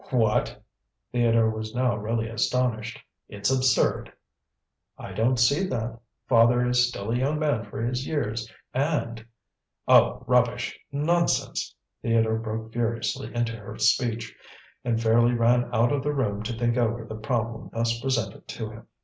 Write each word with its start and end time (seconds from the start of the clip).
"What!" 0.09 0.59
Theodore 1.11 1.51
was 1.51 1.75
now 1.75 1.95
really 1.95 2.27
astonished. 2.27 2.99
"It's 3.29 3.51
absurd!" 3.51 4.11
"I 4.97 5.11
don't 5.11 5.37
see 5.37 5.63
that. 5.67 5.99
Father 6.27 6.65
is 6.65 6.89
still 6.89 7.11
a 7.11 7.17
young 7.19 7.37
man 7.37 7.65
for 7.65 7.79
his 7.85 8.07
years, 8.07 8.51
and" 8.73 9.23
"Oh, 9.87 10.23
rubbish; 10.25 10.79
nonsense!" 10.91 11.75
Theodore 12.01 12.39
broke 12.39 12.73
furiously 12.73 13.31
into 13.35 13.55
her 13.55 13.77
speech, 13.77 14.35
and 14.83 14.99
fairly 14.99 15.35
ran 15.35 15.69
out 15.71 15.91
of 15.91 16.01
the 16.01 16.15
room 16.15 16.41
to 16.45 16.53
think 16.57 16.77
over 16.77 17.05
the 17.05 17.13
problem 17.13 17.69
thus 17.71 18.01
presented 18.01 18.47
to 18.47 18.71
him. 18.71 18.87